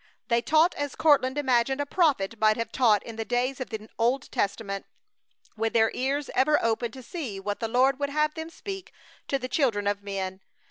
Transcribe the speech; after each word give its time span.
They 0.29 0.41
taught 0.41 0.73
as 0.73 0.95
Courtland 0.95 1.37
imagined 1.37 1.79
a 1.79 1.85
prophet 1.85 2.39
might 2.39 2.57
have 2.57 2.71
taught 2.71 3.03
in 3.03 3.17
the 3.17 3.23
days 3.23 3.61
of 3.61 3.69
the 3.69 3.87
Old 3.99 4.31
Testament, 4.31 4.87
with 5.55 5.73
their 5.73 5.91
ears 5.93 6.31
ever 6.33 6.57
open 6.65 6.89
to 6.93 7.03
see 7.03 7.39
what 7.39 7.59
the 7.59 7.67
Lord 7.67 7.99
would 7.99 8.09
have 8.09 8.33
them 8.33 8.49
speak 8.49 8.91
to 9.27 9.37
the 9.37 9.47
children 9.47 9.85
of 9.85 10.01
men. 10.01 10.41